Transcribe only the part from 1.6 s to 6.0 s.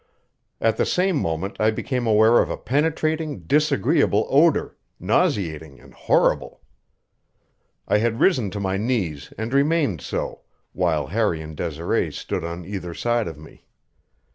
became aware of a penetrating, disagreeable odor, nauseating and